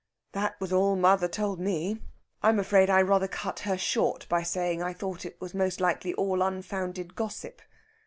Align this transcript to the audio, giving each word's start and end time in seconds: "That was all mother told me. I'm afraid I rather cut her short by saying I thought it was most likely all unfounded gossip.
"That 0.31 0.59
was 0.59 0.73
all 0.73 0.95
mother 0.95 1.27
told 1.27 1.59
me. 1.59 2.01
I'm 2.41 2.57
afraid 2.59 2.89
I 2.89 3.03
rather 3.03 3.27
cut 3.27 3.59
her 3.59 3.77
short 3.77 4.27
by 4.27 4.41
saying 4.41 4.81
I 4.81 4.93
thought 4.93 5.27
it 5.27 5.39
was 5.39 5.53
most 5.53 5.79
likely 5.79 6.11
all 6.15 6.41
unfounded 6.41 7.13
gossip. 7.15 7.61